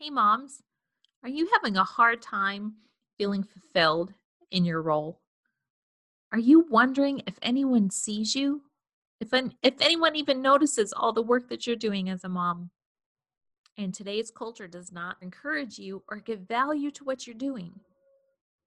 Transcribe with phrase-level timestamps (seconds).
[0.00, 0.62] Hey, moms,
[1.24, 2.74] are you having a hard time
[3.16, 4.14] feeling fulfilled
[4.52, 5.18] in your role?
[6.30, 8.62] Are you wondering if anyone sees you?
[9.20, 12.70] If, an, if anyone even notices all the work that you're doing as a mom?
[13.76, 17.72] And today's culture does not encourage you or give value to what you're doing.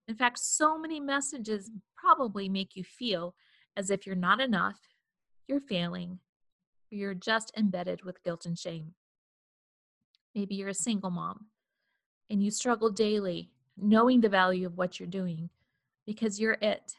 [0.10, 3.36] In fact, so many messages probably make you feel
[3.78, 4.82] as if you're not enough,
[5.48, 6.20] you're failing,
[6.90, 8.96] you're just embedded with guilt and shame.
[10.36, 11.48] Maybe you're a single mom
[12.30, 15.50] and you struggle daily knowing the value of what you're doing
[16.06, 16.94] because you're it.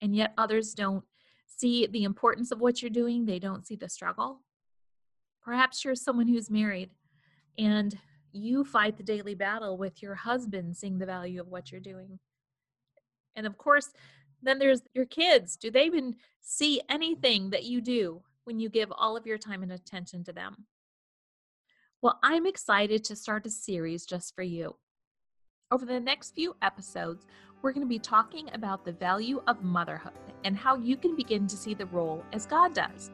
[0.00, 1.04] And yet others don't
[1.46, 4.40] see the importance of what you're doing, they don't see the struggle.
[5.42, 6.90] Perhaps you're someone who's married
[7.58, 7.96] and
[8.32, 12.18] you fight the daily battle with your husband seeing the value of what you're doing.
[13.36, 13.90] And of course,
[14.42, 15.56] then there's your kids.
[15.56, 19.62] Do they even see anything that you do when you give all of your time
[19.62, 20.66] and attention to them?
[22.04, 24.76] Well, I'm excited to start a series just for you.
[25.70, 27.24] Over the next few episodes,
[27.62, 30.12] we're going to be talking about the value of motherhood
[30.44, 33.10] and how you can begin to see the role as God does.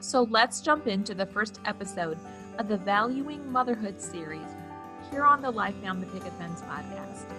[0.00, 2.18] So let's jump into the first episode
[2.58, 4.50] of the Valuing Motherhood series
[5.10, 7.32] here on the Life Beyond the Picket Fence podcast.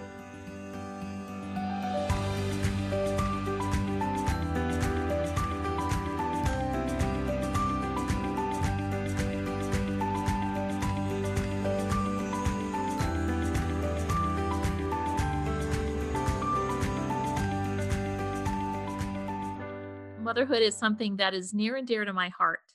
[20.30, 22.72] Motherhood is something that is near and dear to my heart.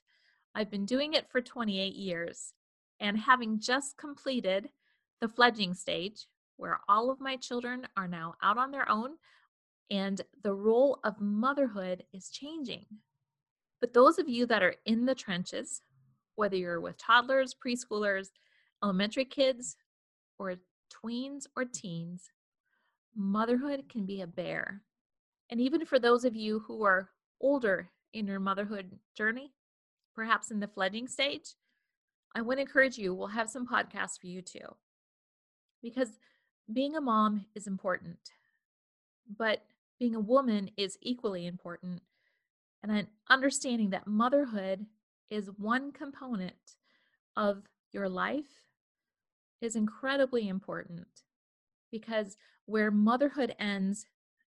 [0.54, 2.52] I've been doing it for 28 years,
[3.00, 4.68] and having just completed
[5.22, 9.12] the fledging stage, where all of my children are now out on their own,
[9.90, 12.88] and the role of motherhood is changing.
[13.80, 15.82] But those of you that are in the trenches,
[16.36, 18.32] whether you're with toddlers, preschoolers,
[18.84, 19.78] elementary kids,
[20.38, 20.56] or
[20.94, 22.32] tweens or teens,
[23.16, 24.82] motherhood can be a bear.
[25.50, 27.12] And even for those of you who are
[27.46, 29.54] older in your motherhood journey,
[30.16, 31.54] perhaps in the fledging stage,
[32.34, 34.76] I would encourage you, we'll have some podcasts for you too.
[35.82, 36.18] Because
[36.74, 38.18] being a mom is important,
[39.38, 39.62] but
[40.00, 42.02] being a woman is equally important.
[42.84, 44.88] And understanding that motherhood
[45.30, 46.76] is one component
[47.38, 48.64] of your life
[49.62, 51.08] is incredibly important
[51.92, 54.08] because where motherhood ends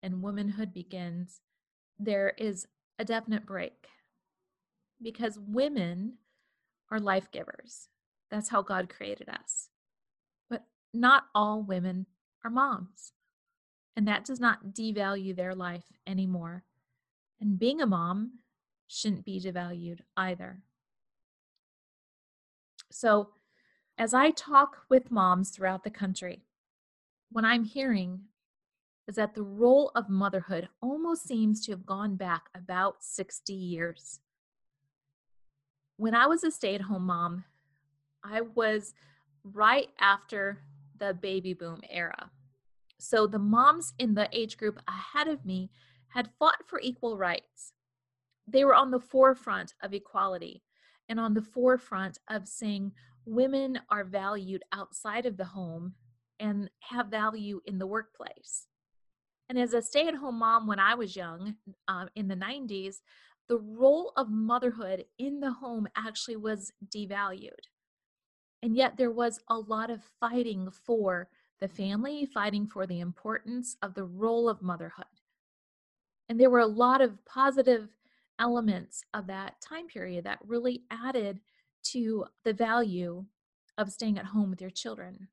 [0.01, 1.41] and womanhood begins,
[1.99, 2.67] there is
[2.99, 3.87] a definite break
[5.01, 6.13] because women
[6.91, 7.89] are life givers.
[8.31, 9.69] That's how God created us.
[10.49, 10.63] But
[10.93, 12.07] not all women
[12.43, 13.13] are moms.
[13.95, 16.63] And that does not devalue their life anymore.
[17.39, 18.39] And being a mom
[18.87, 20.61] shouldn't be devalued either.
[22.91, 23.29] So,
[23.97, 26.43] as I talk with moms throughout the country,
[27.31, 28.21] when I'm hearing
[29.07, 34.19] is that the role of motherhood almost seems to have gone back about 60 years.
[35.95, 37.45] When I was a stay at home mom,
[38.23, 38.93] I was
[39.43, 40.59] right after
[40.99, 42.31] the baby boom era.
[42.99, 45.69] So the moms in the age group ahead of me
[46.09, 47.73] had fought for equal rights.
[48.47, 50.63] They were on the forefront of equality
[51.07, 52.91] and on the forefront of saying
[53.25, 55.93] women are valued outside of the home
[56.39, 58.67] and have value in the workplace.
[59.49, 61.55] And as a stay at home mom, when I was young
[61.87, 62.97] um, in the 90s,
[63.47, 67.51] the role of motherhood in the home actually was devalued.
[68.61, 73.77] And yet there was a lot of fighting for the family, fighting for the importance
[73.81, 75.05] of the role of motherhood.
[76.29, 77.87] And there were a lot of positive
[78.39, 81.39] elements of that time period that really added
[81.83, 83.25] to the value
[83.77, 85.27] of staying at home with your children.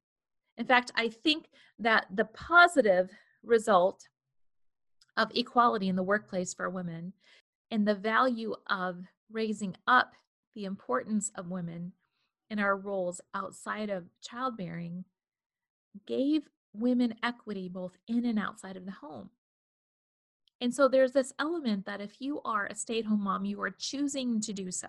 [0.56, 1.46] In fact, I think
[1.78, 3.10] that the positive
[3.44, 4.08] result
[5.16, 7.12] of equality in the workplace for women
[7.70, 10.12] and the value of raising up
[10.54, 11.92] the importance of women
[12.50, 15.04] in our roles outside of childbearing
[16.06, 19.30] gave women equity both in and outside of the home.
[20.60, 23.60] And so there's this element that if you are a stay at home mom, you
[23.60, 24.88] are choosing to do so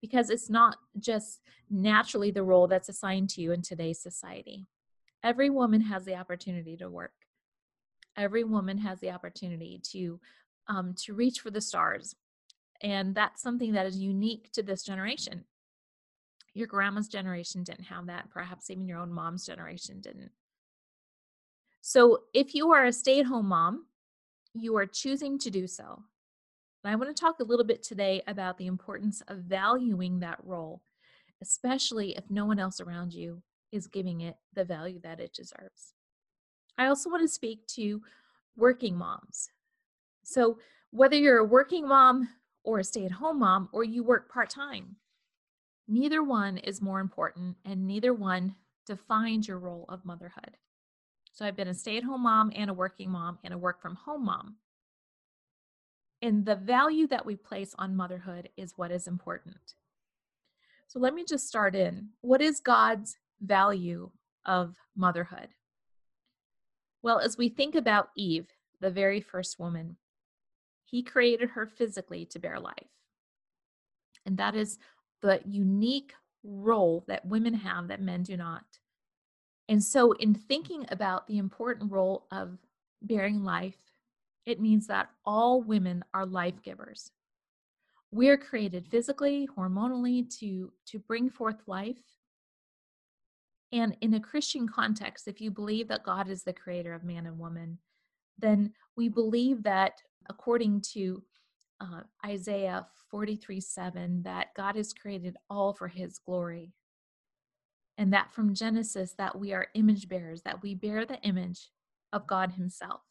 [0.00, 1.40] because it's not just
[1.70, 4.66] naturally the role that's assigned to you in today's society.
[5.22, 7.12] Every woman has the opportunity to work
[8.20, 10.20] every woman has the opportunity to
[10.68, 12.14] um, to reach for the stars
[12.82, 15.44] and that's something that is unique to this generation.
[16.54, 20.30] Your grandma's generation didn't have that perhaps even your own mom's generation didn't.
[21.82, 23.86] So if you are a stay-at-home mom
[24.52, 26.02] you are choosing to do so.
[26.82, 30.38] And i want to talk a little bit today about the importance of valuing that
[30.42, 30.82] role
[31.42, 33.42] especially if no one else around you
[33.72, 35.94] is giving it the value that it deserves.
[36.80, 38.00] I also want to speak to
[38.56, 39.50] working moms.
[40.22, 40.56] So,
[40.90, 42.30] whether you're a working mom
[42.64, 44.96] or a stay at home mom or you work part time,
[45.86, 48.54] neither one is more important and neither one
[48.86, 50.56] defines your role of motherhood.
[51.34, 53.82] So, I've been a stay at home mom and a working mom and a work
[53.82, 54.56] from home mom.
[56.22, 59.74] And the value that we place on motherhood is what is important.
[60.88, 62.08] So, let me just start in.
[62.22, 64.12] What is God's value
[64.46, 65.48] of motherhood?
[67.02, 68.46] Well, as we think about Eve,
[68.80, 69.96] the very first woman,
[70.84, 72.88] he created her physically to bear life.
[74.26, 74.78] And that is
[75.22, 76.12] the unique
[76.42, 78.64] role that women have that men do not.
[79.68, 82.58] And so, in thinking about the important role of
[83.02, 83.78] bearing life,
[84.44, 87.12] it means that all women are life givers.
[88.10, 92.02] We're created physically, hormonally to, to bring forth life.
[93.72, 97.26] And in a Christian context, if you believe that God is the creator of man
[97.26, 97.78] and woman,
[98.38, 101.22] then we believe that according to
[101.80, 106.72] uh, Isaiah 43 7, that God has created all for his glory.
[107.96, 111.70] And that from Genesis, that we are image bearers, that we bear the image
[112.12, 113.02] of God himself.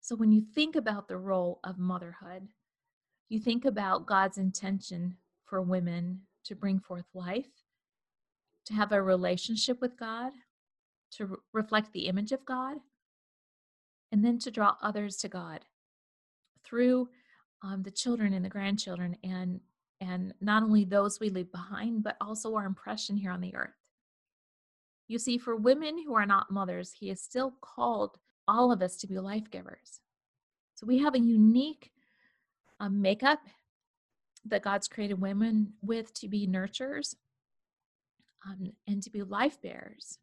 [0.00, 2.48] So when you think about the role of motherhood,
[3.28, 7.50] you think about God's intention for women to bring forth life,
[8.68, 10.32] to have a relationship with God,
[11.12, 12.76] to re- reflect the image of God,
[14.12, 15.60] and then to draw others to God
[16.64, 17.08] through
[17.62, 19.60] um, the children and the grandchildren and
[20.00, 23.74] and not only those we leave behind but also our impression here on the earth.
[25.08, 28.16] You see for women who are not mothers he has still called
[28.46, 30.00] all of us to be life givers.
[30.76, 31.90] So we have a unique
[32.80, 33.40] um, makeup
[34.44, 37.14] that god's created women with to be nurturers
[38.46, 40.18] um, and to be life bearers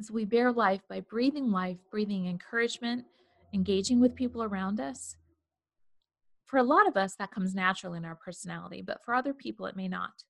[0.00, 3.04] as we bear life by breathing life, breathing encouragement,
[3.52, 5.16] engaging with people around us.
[6.44, 9.66] For a lot of us, that comes naturally in our personality, but for other people,
[9.66, 10.24] it may not.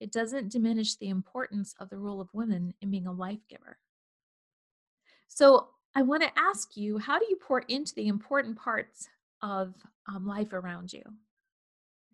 [0.00, 3.78] It doesn't diminish the importance of the role of women in being a life giver.
[5.28, 9.08] So, I want to ask you how do you pour into the important parts
[9.42, 9.74] of
[10.08, 11.02] um, life around you?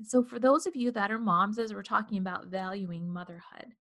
[0.04, 3.74] so, for those of you that are moms, as we're talking about valuing motherhood,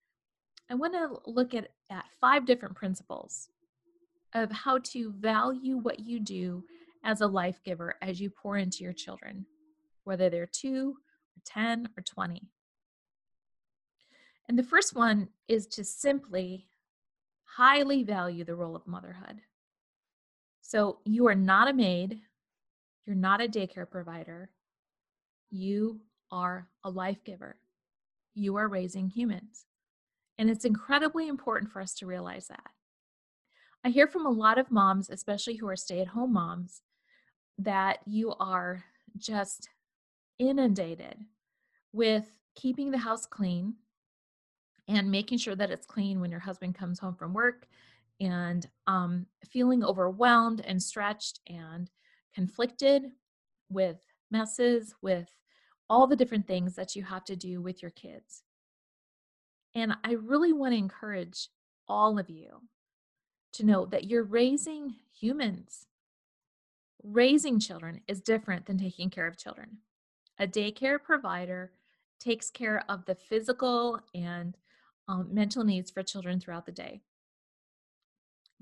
[0.69, 3.49] I want to look at, at five different principles
[4.33, 6.63] of how to value what you do
[7.03, 9.45] as a life giver as you pour into your children,
[10.03, 10.95] whether they're two,
[11.37, 12.49] or 10, or 20.
[14.49, 16.67] And the first one is to simply
[17.43, 19.41] highly value the role of motherhood.
[20.61, 22.19] So you are not a maid,
[23.05, 24.49] you're not a daycare provider,
[25.51, 26.01] you
[26.31, 27.55] are a life giver.
[28.33, 29.65] You are raising humans.
[30.37, 32.71] And it's incredibly important for us to realize that.
[33.83, 36.81] I hear from a lot of moms, especially who are stay at home moms,
[37.57, 38.83] that you are
[39.17, 39.69] just
[40.39, 41.17] inundated
[41.93, 43.75] with keeping the house clean
[44.87, 47.67] and making sure that it's clean when your husband comes home from work
[48.19, 51.89] and um, feeling overwhelmed and stretched and
[52.33, 53.11] conflicted
[53.69, 53.97] with
[54.31, 55.29] messes, with
[55.89, 58.44] all the different things that you have to do with your kids.
[59.75, 61.49] And I really want to encourage
[61.87, 62.61] all of you
[63.53, 65.85] to know that you're raising humans.
[67.03, 69.77] Raising children is different than taking care of children.
[70.39, 71.71] A daycare provider
[72.19, 74.57] takes care of the physical and
[75.07, 77.01] um, mental needs for children throughout the day.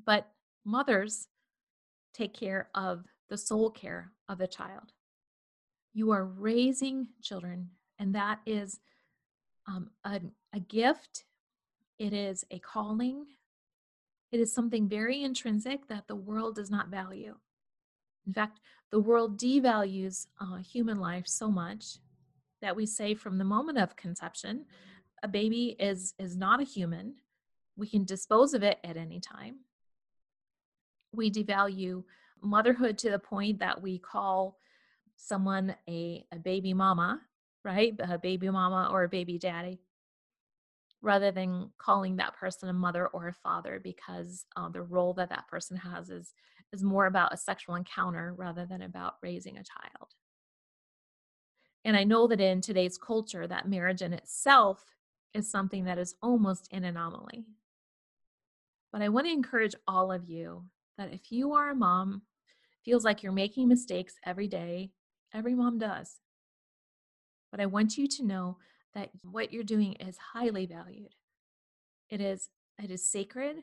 [0.04, 0.28] But
[0.66, 1.28] mothers
[2.14, 4.92] take care of the soul care of the child.
[5.94, 8.80] You are raising children, and that is
[9.68, 10.22] um, a,
[10.54, 11.26] a gift,
[12.00, 13.26] it is a calling,
[14.32, 17.36] it is something very intrinsic that the world does not value.
[18.26, 18.60] In fact,
[18.92, 21.98] the world devalues uh, human life so much
[22.62, 24.66] that we say from the moment of conception,
[25.22, 27.16] a baby is, is not a human.
[27.76, 29.58] We can dispose of it at any time.
[31.14, 32.04] We devalue
[32.42, 34.58] motherhood to the point that we call
[35.16, 37.22] someone a, a baby mama
[37.64, 37.94] right?
[38.00, 39.80] A baby mama or a baby daddy,
[41.02, 45.30] rather than calling that person a mother or a father because uh, the role that
[45.30, 46.34] that person has is
[46.72, 50.10] is more about a sexual encounter rather than about raising a child.
[51.86, 54.96] And I know that in today's culture, that marriage in itself
[55.34, 57.46] is something that is almost an anomaly.
[58.92, 60.64] But I want to encourage all of you
[60.98, 62.22] that if you are a mom,
[62.86, 64.92] feels like you're making mistakes every day,
[65.34, 66.20] every mom does.
[67.54, 68.58] But I want you to know
[68.96, 71.14] that what you're doing is highly valued.
[72.10, 72.50] It is
[72.82, 73.58] it is sacred,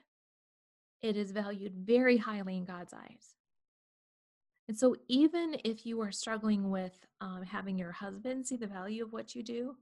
[1.02, 3.34] it is valued very highly in God's eyes.
[4.68, 9.02] And so, even if you are struggling with um, having your husband see the value
[9.02, 9.74] of what you do,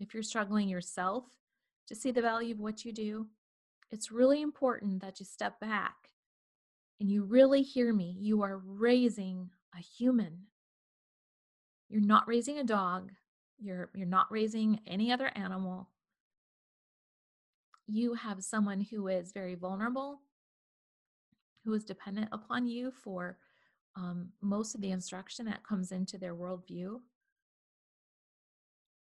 [0.00, 1.24] if you're struggling yourself
[1.88, 3.26] to see the value of what you do,
[3.90, 6.08] it's really important that you step back
[7.00, 8.16] and you really hear me.
[8.18, 10.46] You are raising a human.
[11.90, 13.12] You're not raising a dog.
[13.58, 15.88] You're, you're not raising any other animal.
[17.86, 20.20] You have someone who is very vulnerable,
[21.64, 23.38] who is dependent upon you for
[23.96, 27.00] um, most of the instruction that comes into their worldview.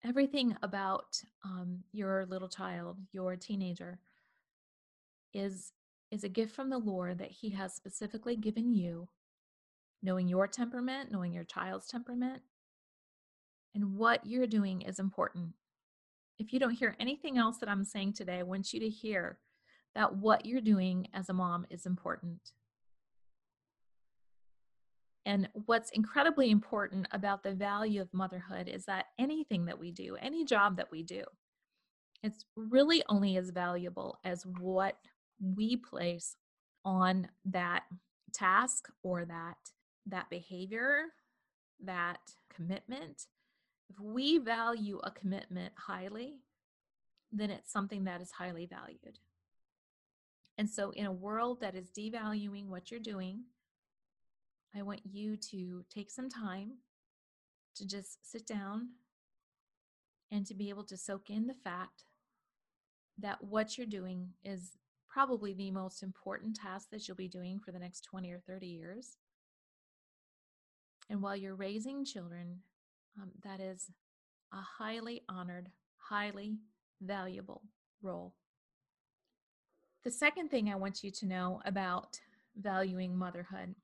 [0.04, 4.00] Everything about um, your little child, your teenager,
[5.32, 5.73] is
[6.11, 9.09] is a gift from the Lord that He has specifically given you,
[10.02, 12.42] knowing your temperament, knowing your child's temperament,
[13.74, 15.54] and what you're doing is important.
[16.38, 19.38] If you don't hear anything else that I'm saying today, I want you to hear
[19.94, 22.52] that what you're doing as a mom is important.
[25.24, 30.16] And what's incredibly important about the value of motherhood is that anything that we do,
[30.20, 31.22] any job that we do,
[32.22, 34.96] it's really only as valuable as what
[35.40, 36.36] we place
[36.84, 37.84] on that
[38.32, 39.56] task or that
[40.06, 41.04] that behavior,
[41.84, 42.18] that
[42.52, 43.26] commitment.
[43.92, 46.40] If we value a commitment highly,
[47.30, 49.18] then it's something that is highly valued.
[50.56, 53.44] And so, in a world that is devaluing what you're doing,
[54.75, 56.78] I want you to take some time
[57.76, 58.90] to just sit down
[60.30, 62.04] and to be able to soak in the fact
[63.18, 67.72] that what you're doing is probably the most important task that you'll be doing for
[67.72, 69.18] the next 20 or 30 years.
[71.11, 72.61] And while you're raising children,
[73.21, 73.90] um, that is
[74.52, 76.57] a highly honored, highly
[77.00, 77.62] valuable
[78.02, 78.35] role.
[80.04, 82.21] The second thing I want you to know about
[82.57, 83.75] valuing motherhood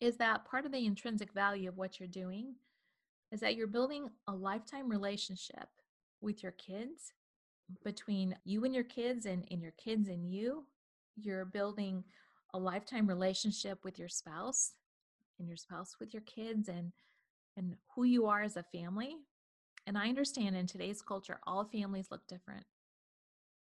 [0.00, 2.54] is that part of the intrinsic value of what you're doing
[3.30, 5.68] is that you're building a lifetime relationship
[6.20, 7.12] with your kids
[7.84, 10.64] between you and your kids and, and your kids and you
[11.16, 12.04] you're building
[12.54, 14.72] a lifetime relationship with your spouse
[15.38, 16.92] and your spouse with your kids and
[17.56, 19.16] and who you are as a family
[19.86, 22.64] and i understand in today's culture all families look different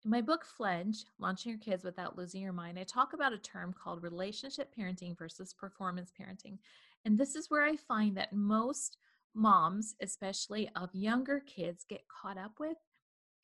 [0.05, 3.39] in my book, Fledge Launching Your Kids Without Losing Your Mind, I talk about a
[3.39, 6.59] term called relationship parenting versus performance parenting.
[7.05, 8.97] And this is where I find that most
[9.33, 12.77] moms, especially of younger kids, get caught up with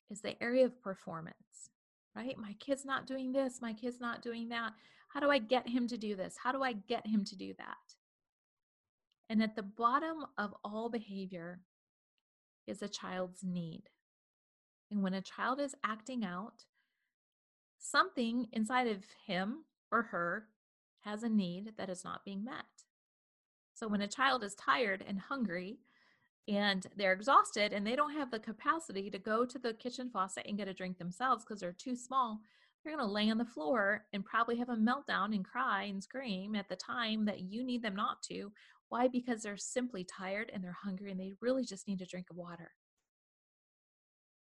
[0.09, 1.69] is the area of performance,
[2.13, 2.37] right?
[2.37, 4.73] My kid's not doing this, my kid's not doing that.
[5.07, 6.35] How do I get him to do this?
[6.43, 7.77] How do I get him to do that?
[9.29, 11.61] And at the bottom of all behavior
[12.65, 13.83] is a child's need.
[14.91, 16.65] And when a child is acting out,
[17.77, 20.47] something inside of him or her
[21.01, 22.65] has a need that is not being met.
[23.73, 25.77] So when a child is tired and hungry
[26.47, 30.45] and they're exhausted and they don't have the capacity to go to the kitchen faucet
[30.47, 32.41] and get a drink themselves because they're too small,
[32.83, 36.03] they're going to lay on the floor and probably have a meltdown and cry and
[36.03, 38.51] scream at the time that you need them not to.
[38.89, 39.07] Why?
[39.07, 42.37] Because they're simply tired and they're hungry and they really just need a drink of
[42.37, 42.71] water.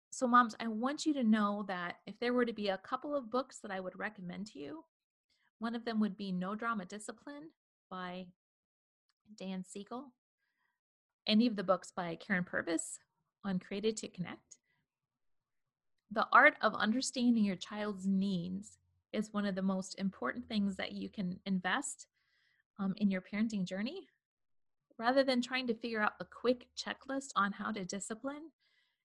[0.10, 3.16] So, moms, I want you to know that if there were to be a couple
[3.16, 4.84] of books that I would recommend to you,
[5.60, 7.50] one of them would be No Drama Discipline
[7.90, 8.28] by
[9.38, 10.14] Dan Siegel.
[11.26, 13.00] Any of the books by Karyn Purvis
[13.46, 14.58] on Created to Connect.
[16.12, 18.78] The art of understanding your child's needs
[19.14, 22.08] is one of the most important things that you can invest
[22.80, 24.08] um, in your parenting journey.
[25.00, 28.52] Rather than trying to figure out a quick checklist on how to discipline,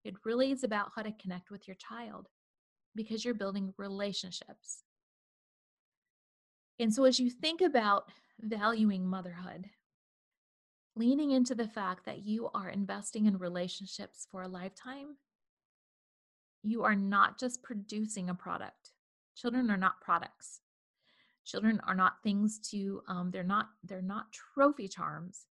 [0.05, 2.29] it really is about how to connect with your child
[2.95, 4.85] because you're building relationships.
[6.79, 8.05] And so, as you think about
[8.41, 9.71] valuing motherhood,
[10.97, 15.17] leaning into the fact that you are investing in relationships for a lifetime,
[16.63, 18.93] you are not just producing a product.
[19.37, 20.61] Children are not products.
[21.45, 23.03] Children are not things to.
[23.09, 23.69] Um, they're not.
[23.85, 25.47] They're not trophy charms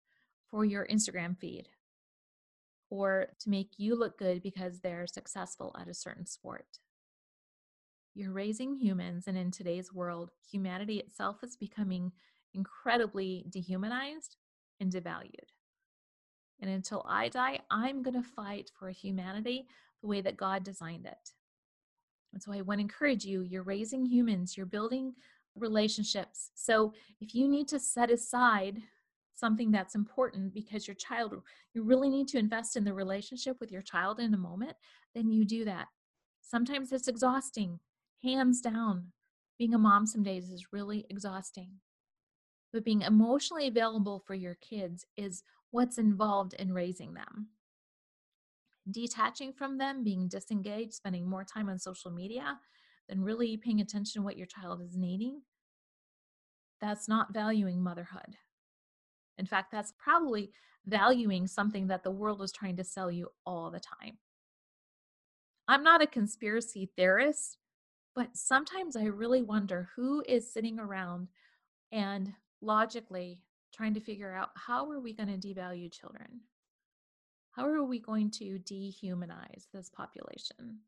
[0.50, 1.70] for your Instagram feed
[2.90, 6.80] or to make you look good because they're successful at a certain sport.
[8.16, 12.12] You're raising humans, and in today's world, humanity itself is becoming
[12.54, 14.36] incredibly dehumanized
[14.80, 15.52] and devalued.
[16.62, 19.68] And until I die, I'm going to fight for humanity
[20.02, 21.32] the way that God designed it.
[22.34, 25.14] And so I want to encourage you you're raising humans, you're building
[25.56, 26.52] relationships.
[26.56, 28.82] So if you need to set aside
[29.40, 31.34] something that's important because your child,
[31.74, 34.76] you really need to invest in the relationship with your child in a moment,
[35.16, 35.88] then you do that.
[36.42, 37.80] Sometimes it's exhausting
[38.24, 39.14] Hands down,
[39.58, 41.72] being a mom some days is really exhausting.
[42.74, 47.48] But being emotionally available for your kids is what's involved in raising them.
[48.92, 52.60] Detaching from them, being disengaged, spending more time on social media
[53.08, 55.42] than really paying attention to what your child is needing,
[56.82, 58.36] that's not valuing motherhood.
[59.40, 60.52] In fact, that's probably
[60.86, 64.18] valuing something that the world is trying to sell you all the time.
[65.68, 67.58] I'm not a conspiracy theorist,
[68.16, 71.30] but sometimes I really wonder who is sitting around
[71.92, 73.42] and logically
[73.74, 76.42] trying to figure out how are we going to devalue children?
[77.52, 80.80] How are we going to dehumanize this population?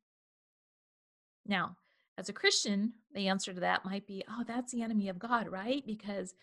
[1.45, 1.77] Now,
[2.17, 5.47] as a Christian, the answer to that might be, oh, that's the enemy of God,
[5.47, 5.83] right?
[5.85, 6.33] Because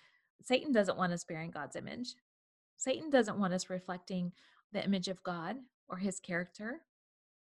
[0.43, 2.15] Satan doesn't want us bearing God's image.
[2.77, 4.33] Satan doesn't want us reflecting
[4.73, 5.57] the image of God
[5.89, 6.81] or his character.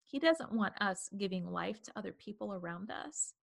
[0.04, 3.34] He doesn't want us giving life to other people around us.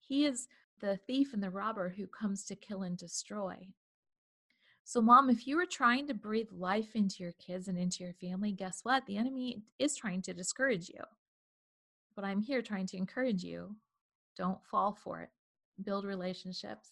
[0.00, 0.48] He is
[0.80, 3.68] the thief and the robber who comes to kill and destroy.
[4.84, 8.14] So, mom, if you are trying to breathe life into your kids and into your
[8.14, 9.06] family, guess what?
[9.06, 11.04] The enemy is trying to discourage you.
[12.16, 13.76] But I'm here trying to encourage you.
[14.36, 15.28] Don't fall for it.
[15.84, 16.88] Build relationships.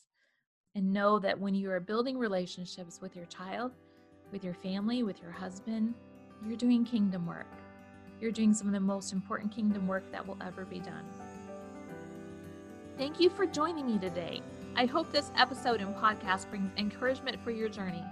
[0.74, 3.72] And know that when you are building relationships with your child,
[4.30, 5.94] with your family, with your husband,
[6.46, 7.50] you're doing kingdom work.
[8.20, 11.04] You're doing some of the most important kingdom work that will ever be done.
[12.96, 14.42] Thank you for joining me today.
[14.76, 18.04] I hope this episode and podcast brings encouragement for your journey.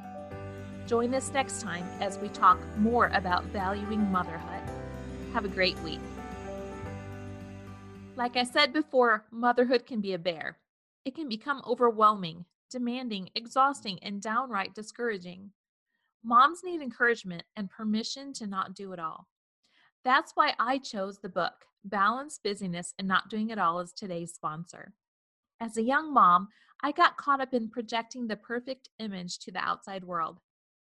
[0.86, 4.62] Join us next time as we talk more about valuing motherhood.
[5.32, 6.00] Have a great week.
[8.14, 10.56] Like I said before, motherhood can be a bear.
[11.06, 15.52] It can become overwhelming, demanding, exhausting, and downright discouraging.
[16.24, 19.28] Moms need encouragement and permission to not do it all.
[20.04, 21.52] That's why I chose the book,
[21.84, 24.94] Balance Busyness and Not Doing It All, as today's sponsor.
[25.60, 26.48] As a young mom,
[26.82, 30.40] I got caught up in projecting the perfect image to the outside world,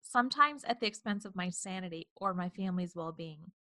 [0.03, 3.53] sometimes at the expense of my sanity or my family's well being.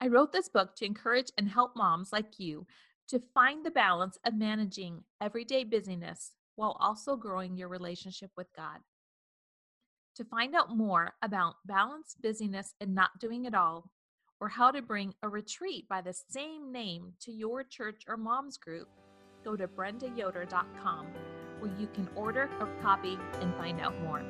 [0.00, 2.68] I wrote this book to encourage and help moms like you
[3.08, 8.78] to find the balance of managing everyday busyness while also growing your relationship with God.
[10.16, 13.90] To find out more about balance, busyness, and not doing it all,
[14.40, 18.58] or how to bring a retreat by the same name to your church or mom's
[18.58, 18.88] group,
[19.44, 21.06] go to brendayoder.com
[21.60, 24.22] where you can order a copy and find out more.